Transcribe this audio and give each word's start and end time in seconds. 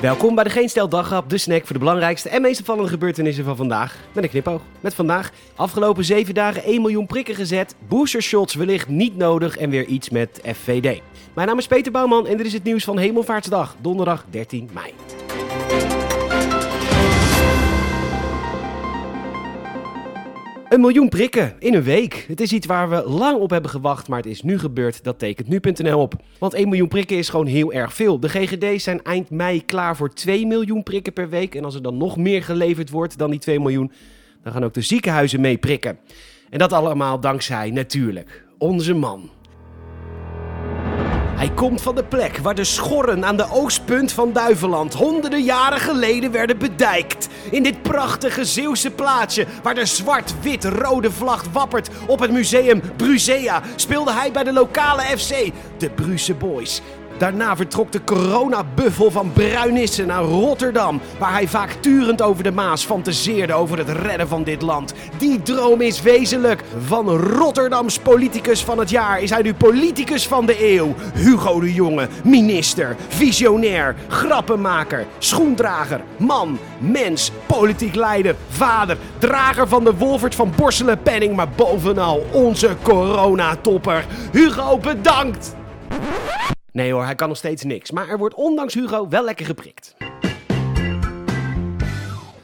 Welkom 0.00 0.34
bij 0.34 0.44
de 0.44 0.50
Geen 0.50 0.68
Stel 0.68 0.88
Dagrap, 0.88 1.30
de 1.30 1.38
snack 1.38 1.64
voor 1.64 1.72
de 1.72 1.78
belangrijkste 1.78 2.28
en 2.28 2.42
meest 2.42 2.62
gebeurtenissen 2.64 3.44
van 3.44 3.56
vandaag. 3.56 3.96
Met 4.12 4.24
een 4.24 4.30
knipoog. 4.30 4.62
Met 4.80 4.94
vandaag, 4.94 5.30
afgelopen 5.56 6.04
7 6.04 6.34
dagen 6.34 6.62
1 6.62 6.80
miljoen 6.80 7.06
prikken 7.06 7.34
gezet, 7.34 7.74
boostershots 7.88 8.54
wellicht 8.54 8.88
niet 8.88 9.16
nodig 9.16 9.56
en 9.56 9.70
weer 9.70 9.84
iets 9.84 10.10
met 10.10 10.40
FVD. 10.44 11.00
Mijn 11.34 11.48
naam 11.48 11.58
is 11.58 11.66
Peter 11.66 11.92
Bouwman 11.92 12.26
en 12.26 12.36
dit 12.36 12.46
is 12.46 12.52
het 12.52 12.64
nieuws 12.64 12.84
van 12.84 12.98
Hemelvaartsdag, 12.98 13.76
donderdag 13.80 14.24
13 14.30 14.70
mei. 14.72 15.17
Een 20.68 20.80
miljoen 20.80 21.08
prikken 21.08 21.54
in 21.58 21.74
een 21.74 21.82
week. 21.82 22.24
Het 22.28 22.40
is 22.40 22.52
iets 22.52 22.66
waar 22.66 22.90
we 22.90 23.08
lang 23.08 23.40
op 23.40 23.50
hebben 23.50 23.70
gewacht, 23.70 24.08
maar 24.08 24.18
het 24.18 24.26
is 24.26 24.42
nu 24.42 24.58
gebeurd. 24.58 25.04
Dat 25.04 25.18
tekent 25.18 25.48
nu.nl 25.48 26.00
op. 26.00 26.14
Want 26.38 26.54
1 26.54 26.68
miljoen 26.68 26.88
prikken 26.88 27.16
is 27.16 27.28
gewoon 27.28 27.46
heel 27.46 27.72
erg 27.72 27.94
veel. 27.94 28.20
De 28.20 28.28
GGD's 28.28 28.84
zijn 28.84 29.02
eind 29.02 29.30
mei 29.30 29.64
klaar 29.64 29.96
voor 29.96 30.14
2 30.14 30.46
miljoen 30.46 30.82
prikken 30.82 31.12
per 31.12 31.28
week. 31.28 31.54
En 31.54 31.64
als 31.64 31.74
er 31.74 31.82
dan 31.82 31.96
nog 31.96 32.16
meer 32.16 32.42
geleverd 32.42 32.90
wordt 32.90 33.18
dan 33.18 33.30
die 33.30 33.40
2 33.40 33.60
miljoen, 33.60 33.92
dan 34.42 34.52
gaan 34.52 34.64
ook 34.64 34.74
de 34.74 34.80
ziekenhuizen 34.80 35.40
mee 35.40 35.58
prikken. 35.58 35.98
En 36.50 36.58
dat 36.58 36.72
allemaal 36.72 37.20
dankzij 37.20 37.70
natuurlijk 37.70 38.44
onze 38.58 38.94
man. 38.94 39.30
Hij 41.38 41.50
komt 41.50 41.82
van 41.82 41.94
de 41.94 42.04
plek 42.04 42.38
waar 42.38 42.54
de 42.54 42.64
schorren 42.64 43.24
aan 43.24 43.36
de 43.36 43.50
oostpunt 43.50 44.12
van 44.12 44.32
Duiveland 44.32 44.94
honderden 44.94 45.42
jaren 45.42 45.80
geleden 45.80 46.30
werden 46.32 46.58
bedijkt. 46.58 47.28
In 47.50 47.62
dit 47.62 47.82
prachtige 47.82 48.44
Zeeuwse 48.44 48.90
plaatsje 48.90 49.46
waar 49.62 49.74
de 49.74 49.86
zwart-wit-rode 49.86 51.10
vlag 51.10 51.44
wappert 51.52 51.90
op 52.06 52.18
het 52.18 52.30
museum 52.30 52.82
Bruzea 52.96 53.62
speelde 53.76 54.12
hij 54.12 54.32
bij 54.32 54.44
de 54.44 54.52
lokale 54.52 55.02
FC, 55.02 55.50
de 55.78 55.90
Bruse 55.90 56.34
Boys. 56.34 56.82
Daarna 57.18 57.56
vertrok 57.56 57.92
de 57.92 58.04
coronabuffel 58.04 59.10
van 59.10 59.32
Bruinisse 59.32 60.04
naar 60.04 60.22
Rotterdam, 60.22 61.00
waar 61.18 61.32
hij 61.32 61.48
vaak 61.48 61.70
turend 61.70 62.22
over 62.22 62.42
de 62.42 62.52
Maas 62.52 62.84
fantaseerde 62.84 63.52
over 63.52 63.78
het 63.78 63.88
redden 63.88 64.28
van 64.28 64.42
dit 64.42 64.62
land. 64.62 64.94
Die 65.18 65.42
droom 65.42 65.80
is 65.80 66.02
wezenlijk. 66.02 66.62
Van 66.86 67.08
Rotterdams 67.08 67.98
politicus 67.98 68.64
van 68.64 68.78
het 68.78 68.90
jaar 68.90 69.20
is 69.20 69.30
hij 69.30 69.42
nu 69.42 69.54
politicus 69.54 70.28
van 70.28 70.46
de 70.46 70.74
eeuw. 70.74 70.94
Hugo 71.14 71.60
de 71.60 71.74
Jonge, 71.74 72.08
minister, 72.24 72.96
visionair, 73.08 73.96
grappenmaker, 74.08 75.06
schoendrager, 75.18 76.00
man, 76.16 76.58
mens, 76.78 77.32
politiek 77.46 77.94
leider, 77.94 78.36
vader, 78.48 78.96
drager 79.18 79.68
van 79.68 79.84
de 79.84 79.94
Wolfert 79.94 80.34
van 80.34 80.52
Borselen 80.56 81.02
penning, 81.02 81.36
maar 81.36 81.48
bovenal 81.48 82.26
onze 82.32 82.76
coronatopper. 82.82 84.04
Hugo, 84.32 84.78
bedankt! 84.78 85.56
Nee 86.72 86.92
hoor, 86.92 87.04
hij 87.04 87.14
kan 87.14 87.28
nog 87.28 87.36
steeds 87.36 87.64
niks. 87.64 87.90
Maar 87.90 88.08
er 88.08 88.18
wordt 88.18 88.34
ondanks 88.34 88.74
Hugo 88.74 89.08
wel 89.08 89.24
lekker 89.24 89.46
geprikt. 89.46 89.96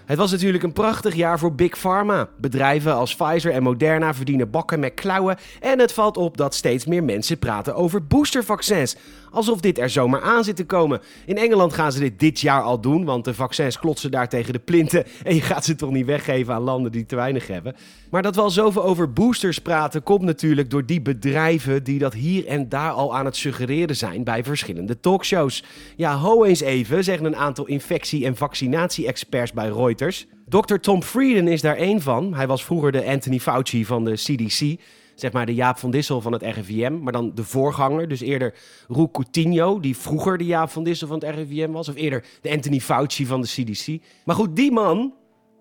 Het 0.07 0.19
was 0.19 0.31
natuurlijk 0.31 0.65
een 0.65 0.73
prachtig 0.73 1.15
jaar 1.15 1.39
voor 1.39 1.55
Big 1.55 1.79
Pharma. 1.79 2.29
Bedrijven 2.39 2.95
als 2.95 3.15
Pfizer 3.15 3.53
en 3.53 3.63
Moderna 3.63 4.15
verdienen 4.15 4.51
bakken 4.51 4.81
met 4.81 4.95
klauwen. 4.95 5.37
En 5.61 5.79
het 5.79 5.93
valt 5.93 6.17
op 6.17 6.37
dat 6.37 6.55
steeds 6.55 6.87
meer 6.87 7.05
mensen 7.05 7.39
praten 7.39 7.75
over 7.75 8.07
boostervaccins. 8.07 8.97
Alsof 9.31 9.61
dit 9.61 9.79
er 9.79 9.91
zomaar 9.91 10.23
aan 10.23 10.45
zit 10.45 10.57
te 10.57 10.65
komen. 10.65 11.01
In 11.27 11.39
Engeland 11.39 11.73
gaan 11.73 11.93
ze 11.93 11.99
dit 11.99 12.21
dit 12.21 12.41
jaar 12.41 12.63
al 12.63 12.81
doen, 12.81 13.05
want 13.05 13.25
de 13.25 13.35
vaccins 13.35 13.79
klotsen 13.79 14.11
daar 14.11 14.29
tegen 14.29 14.53
de 14.53 14.59
plinten. 14.59 15.05
En 15.23 15.35
je 15.35 15.41
gaat 15.41 15.65
ze 15.65 15.75
toch 15.75 15.91
niet 15.91 16.07
weggeven 16.07 16.55
aan 16.55 16.63
landen 16.63 16.93
die 16.93 17.07
te 17.07 17.17
weinig 17.17 17.47
hebben. 17.47 17.77
Maar 18.11 18.23
dat 18.23 18.35
we 18.35 18.41
al 18.41 18.51
zoveel 18.51 18.85
over 18.85 19.13
boosters 19.13 19.59
praten, 19.59 20.03
komt 20.03 20.23
natuurlijk 20.23 20.71
door 20.71 20.87
die 20.87 21.03
bedrijven 21.03 21.85
die 21.85 21.99
dat 21.99 22.13
hier 22.13 22.47
en 22.47 22.69
daar 22.69 22.91
al 22.91 23.17
aan 23.17 23.25
het 23.25 23.37
suggereren 23.37 23.97
zijn 23.97 24.25
bij 24.25 24.45
verschillende 24.45 25.01
talkshows. 25.01 25.65
Ja, 25.97 26.17
ho 26.17 26.45
eens 26.45 26.61
even, 26.61 27.05
zeggen 27.05 27.27
een 27.27 27.37
aantal 27.37 27.67
infectie- 27.67 28.25
en 28.25 28.37
vaccinatie-experts 28.37 29.53
bij 29.53 29.71
Reuters. 29.99 30.27
Dr. 30.49 30.75
Tom 30.75 31.03
Frieden 31.03 31.49
is 31.49 31.61
daar 31.61 31.77
één 31.77 32.01
van. 32.01 32.35
Hij 32.35 32.47
was 32.47 32.65
vroeger 32.65 32.93
de 32.93 33.05
Anthony 33.05 33.39
Fauci 33.39 33.85
van 33.85 34.05
de 34.05 34.13
CDC 34.13 34.81
zeg 35.15 35.33
maar 35.33 35.47
de 35.47 35.55
Jaap 35.55 35.79
van 35.79 35.91
Dissel 35.91 36.21
van 36.21 36.33
het 36.33 36.43
RIVM, 36.43 36.99
maar 37.03 37.13
dan 37.13 37.35
de 37.35 37.45
voorganger. 37.45 38.09
Dus 38.09 38.21
eerder 38.21 38.55
Roel 38.89 39.11
Coutinho, 39.11 39.81
die 39.81 39.97
vroeger 39.97 40.39
de 40.39 40.45
Jaap 40.45 40.71
van 40.71 40.85
Dissel 40.85 41.09
van 41.09 41.19
het 41.25 41.35
RIVM 41.35 41.71
was. 41.71 41.89
Of 41.89 41.95
eerder 41.95 42.25
de 42.41 42.51
Anthony 42.51 42.81
Fauci 42.81 43.27
van 43.27 43.41
de 43.41 43.47
CDC. 43.47 44.03
Maar 44.25 44.37
goed, 44.37 44.57
die 44.57 44.73
man, 44.73 45.15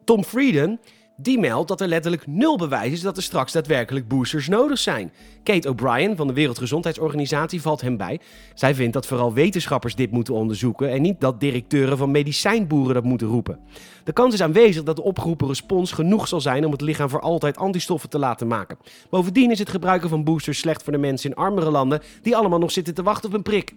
Tom 0.03 0.23
Frieden, 0.23 0.79
die 1.23 1.39
meldt 1.39 1.67
dat 1.67 1.81
er 1.81 1.87
letterlijk 1.87 2.27
nul 2.27 2.57
bewijs 2.57 2.91
is 2.91 3.01
dat 3.01 3.17
er 3.17 3.23
straks 3.23 3.51
daadwerkelijk 3.51 4.07
boosters 4.07 4.47
nodig 4.47 4.77
zijn. 4.77 5.11
Kate 5.43 5.69
O'Brien 5.69 6.15
van 6.15 6.27
de 6.27 6.33
Wereldgezondheidsorganisatie 6.33 7.61
valt 7.61 7.81
hem 7.81 7.97
bij. 7.97 8.19
Zij 8.53 8.75
vindt 8.75 8.93
dat 8.93 9.05
vooral 9.05 9.33
wetenschappers 9.33 9.95
dit 9.95 10.11
moeten 10.11 10.33
onderzoeken 10.33 10.91
en 10.91 11.01
niet 11.01 11.21
dat 11.21 11.39
directeuren 11.39 11.97
van 11.97 12.11
medicijnboeren 12.11 12.93
dat 12.93 13.03
moeten 13.03 13.27
roepen. 13.27 13.59
De 14.03 14.13
kans 14.13 14.33
is 14.33 14.41
aanwezig 14.41 14.83
dat 14.83 14.95
de 14.95 15.03
opgeroepen 15.03 15.47
respons 15.47 15.91
genoeg 15.91 16.27
zal 16.27 16.41
zijn 16.41 16.65
om 16.65 16.71
het 16.71 16.81
lichaam 16.81 17.09
voor 17.09 17.21
altijd 17.21 17.57
antistoffen 17.57 18.09
te 18.09 18.19
laten 18.19 18.47
maken. 18.47 18.77
Bovendien 19.09 19.51
is 19.51 19.59
het 19.59 19.69
gebruiken 19.69 20.09
van 20.09 20.23
boosters 20.23 20.59
slecht 20.59 20.83
voor 20.83 20.93
de 20.93 20.99
mensen 20.99 21.29
in 21.29 21.35
armere 21.35 21.71
landen 21.71 22.01
die 22.21 22.35
allemaal 22.35 22.59
nog 22.59 22.71
zitten 22.71 22.93
te 22.93 23.03
wachten 23.03 23.29
op 23.29 23.35
een 23.35 23.43
prik. 23.43 23.73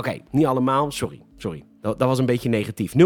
Oké, 0.00 0.18
niet 0.30 0.46
allemaal, 0.46 0.90
sorry, 0.90 1.20
sorry. 1.36 1.64
Dat, 1.80 1.98
dat 1.98 2.08
was 2.08 2.18
een 2.18 2.26
beetje 2.26 2.48
negatief. 2.48 2.92
0,2% 2.92 2.96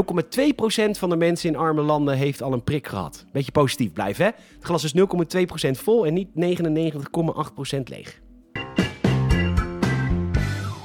van 0.91 1.10
de 1.10 1.16
mensen 1.16 1.49
in 1.49 1.56
arme 1.56 1.82
landen 1.82 2.16
heeft 2.16 2.43
al 2.43 2.53
een 2.53 2.65
prik 2.65 2.87
gehad. 2.87 3.25
Beetje 3.32 3.53
positief 3.53 3.93
blijven, 3.93 4.25
hè? 4.25 4.31
Het 4.55 4.65
glas 4.65 4.84
is 4.84 4.94
0,2% 5.66 5.71
vol 5.71 6.06
en 6.06 6.15
niet 6.15 6.28
99,8% 6.28 6.34
leeg. 7.84 8.21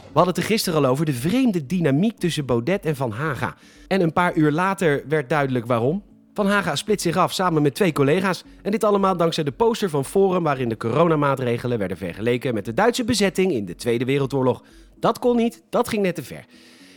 We 0.08 0.16
hadden 0.26 0.34
het 0.34 0.38
er 0.38 0.44
gisteren 0.44 0.80
al 0.80 0.92
over 0.92 1.06
de 1.06 1.14
vreemde 1.14 1.66
dynamiek 1.66 2.18
tussen 2.18 2.46
Baudet 2.46 2.86
en 2.86 2.96
Van 2.96 3.12
Haga. 3.12 3.56
En 3.88 4.02
een 4.02 4.14
paar 4.14 4.36
uur 4.36 4.52
later 4.52 5.04
werd 5.08 5.30
duidelijk 5.30 5.66
waarom. 5.66 6.04
Van 6.34 6.48
Haga 6.48 6.76
split 6.76 7.02
zich 7.02 7.18
af 7.18 7.34
samen 7.34 7.62
met 7.62 7.76
twee 7.76 7.92
collega's. 7.92 8.44
En 8.62 8.72
dit 8.72 8.84
allemaal 8.84 9.18
dankzij 9.18 9.44
de 9.44 9.52
poster 9.52 9.90
van 9.90 10.06
Forum 10.06 10.44
waarin 10.44 10.70
de 10.70 10.78
coronamaatregelen 10.78 11.78
werden 11.78 11.98
vergeleken 11.98 12.54
met 12.54 12.66
de 12.66 12.74
Duitse 12.74 13.04
bezetting 13.04 13.52
in 13.52 13.66
de 13.66 13.76
Tweede 13.76 14.06
Wereldoorlog. 14.06 14.64
Dat 15.00 15.20
kon 15.20 15.36
niet, 15.36 15.64
dat 15.70 15.88
ging 15.88 16.02
net 16.02 16.16
te 16.16 16.24
ver. 16.24 16.46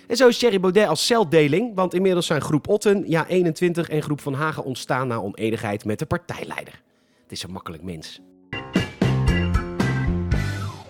En 0.07 0.17
zo 0.17 0.29
is 0.29 0.39
Thierry 0.39 0.61
Baudet 0.61 0.89
als 0.89 1.07
celdeling, 1.07 1.75
want 1.75 1.95
inmiddels 1.95 2.27
zijn 2.27 2.41
groep 2.41 2.69
Otten, 2.69 3.05
ja 3.07 3.27
21 3.27 3.89
en 3.89 4.03
groep 4.03 4.21
Van 4.21 4.35
Haga 4.35 4.61
ontstaan 4.61 5.09
na 5.09 5.17
oneenigheid 5.17 5.85
met 5.85 5.99
de 5.99 6.07
partijleider. 6.07 6.83
Het 7.23 7.33
is 7.33 7.43
een 7.43 7.53
makkelijk 7.53 7.83
mens. 7.83 8.21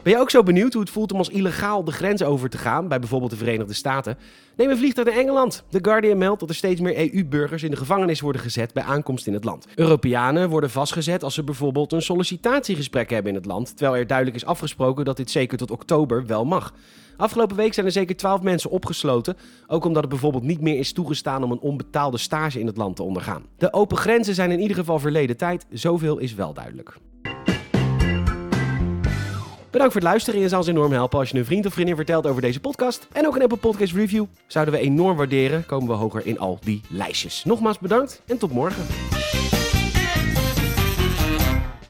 Ben 0.02 0.12
je 0.12 0.18
ook 0.18 0.30
zo 0.30 0.42
benieuwd 0.42 0.72
hoe 0.72 0.82
het 0.82 0.90
voelt 0.90 1.12
om 1.12 1.18
als 1.18 1.28
illegaal 1.28 1.84
de 1.84 1.92
grens 1.92 2.22
over 2.22 2.48
te 2.48 2.58
gaan, 2.58 2.88
bij 2.88 2.98
bijvoorbeeld 2.98 3.30
de 3.30 3.36
Verenigde 3.36 3.74
Staten? 3.74 4.18
Neem 4.56 4.70
een 4.70 4.76
vliegtuig 4.76 5.08
naar 5.08 5.16
Engeland. 5.16 5.64
The 5.68 5.78
Guardian 5.82 6.18
meldt 6.18 6.40
dat 6.40 6.48
er 6.48 6.54
steeds 6.54 6.80
meer 6.80 6.98
EU-burgers 6.98 7.62
in 7.62 7.70
de 7.70 7.76
gevangenis 7.76 8.20
worden 8.20 8.42
gezet 8.42 8.72
bij 8.72 8.82
aankomst 8.82 9.26
in 9.26 9.32
het 9.32 9.44
land. 9.44 9.66
Europeanen 9.74 10.48
worden 10.48 10.70
vastgezet 10.70 11.24
als 11.24 11.34
ze 11.34 11.42
bijvoorbeeld 11.42 11.92
een 11.92 12.02
sollicitatiegesprek 12.02 13.10
hebben 13.10 13.32
in 13.32 13.38
het 13.38 13.46
land, 13.46 13.76
terwijl 13.76 14.00
er 14.00 14.06
duidelijk 14.06 14.36
is 14.36 14.44
afgesproken 14.44 15.04
dat 15.04 15.16
dit 15.16 15.30
zeker 15.30 15.58
tot 15.58 15.70
oktober 15.70 16.26
wel 16.26 16.44
mag. 16.44 16.74
Afgelopen 17.16 17.56
week 17.56 17.74
zijn 17.74 17.86
er 17.86 17.92
zeker 17.92 18.16
12 18.16 18.42
mensen 18.42 18.70
opgesloten, 18.70 19.36
ook 19.66 19.84
omdat 19.84 20.02
het 20.02 20.10
bijvoorbeeld 20.10 20.44
niet 20.44 20.60
meer 20.60 20.78
is 20.78 20.92
toegestaan 20.92 21.42
om 21.42 21.52
een 21.52 21.60
onbetaalde 21.60 22.18
stage 22.18 22.60
in 22.60 22.66
het 22.66 22.76
land 22.76 22.96
te 22.96 23.02
ondergaan. 23.02 23.46
De 23.58 23.72
open 23.72 23.96
grenzen 23.96 24.34
zijn 24.34 24.50
in 24.50 24.60
ieder 24.60 24.76
geval 24.76 24.98
verleden 24.98 25.36
tijd, 25.36 25.66
zoveel 25.70 26.18
is 26.18 26.34
wel 26.34 26.52
duidelijk. 26.54 26.96
Bedankt 29.72 29.92
voor 29.92 30.02
het 30.02 30.10
luisteren. 30.10 30.40
Je 30.40 30.48
zou 30.48 30.60
ons 30.60 30.70
enorm 30.70 30.92
helpen 30.92 31.18
als 31.18 31.30
je 31.30 31.38
een 31.38 31.44
vriend 31.44 31.66
of 31.66 31.72
vriendin 31.72 31.96
vertelt 31.96 32.26
over 32.26 32.42
deze 32.42 32.60
podcast. 32.60 33.06
En 33.12 33.26
ook 33.26 33.36
een 33.36 33.42
Apple 33.42 33.56
Podcast 33.56 33.92
Review. 33.92 34.24
Zouden 34.46 34.74
we 34.74 34.80
enorm 34.80 35.16
waarderen. 35.16 35.66
Komen 35.66 35.88
we 35.88 35.94
hoger 35.94 36.26
in 36.26 36.38
al 36.38 36.58
die 36.64 36.80
lijstjes. 36.88 37.44
Nogmaals 37.44 37.78
bedankt 37.78 38.22
en 38.26 38.38
tot 38.38 38.52
morgen. 38.52 38.84